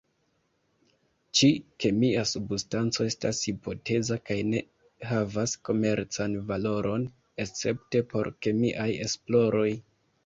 [1.39, 4.63] Ĉi-kemia substanco estas hipoteza kaj ne
[5.11, 7.07] havas komercan valoron,
[7.47, 9.69] escepte por kemiaj esploroj.